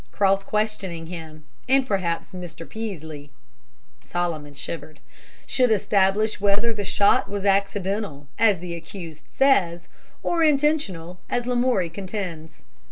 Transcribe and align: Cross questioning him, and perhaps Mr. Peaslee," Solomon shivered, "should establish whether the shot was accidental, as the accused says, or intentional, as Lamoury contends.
Cross 0.11 0.45
questioning 0.45 1.05
him, 1.05 1.43
and 1.69 1.85
perhaps 1.85 2.33
Mr. 2.33 2.67
Peaslee," 2.67 3.29
Solomon 4.01 4.55
shivered, 4.55 4.99
"should 5.45 5.69
establish 5.71 6.41
whether 6.41 6.73
the 6.73 6.83
shot 6.83 7.29
was 7.29 7.45
accidental, 7.45 8.25
as 8.39 8.61
the 8.61 8.73
accused 8.73 9.25
says, 9.29 9.87
or 10.23 10.41
intentional, 10.43 11.19
as 11.29 11.45
Lamoury 11.45 11.87
contends. 11.91 12.63